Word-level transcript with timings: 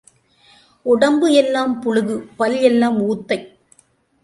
உடம்பு 0.85 1.27
எல்லாம் 1.33 1.73
புளுகு 1.81 2.15
பல் 2.37 2.57
எல்லாம் 2.61 2.97
ஊத்தை. 3.09 3.39